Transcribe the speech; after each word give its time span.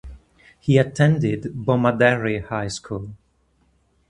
He 0.59 0.79
attended 0.79 1.43
Bomaderry 1.53 2.43
High 2.45 2.69
School. 2.69 3.13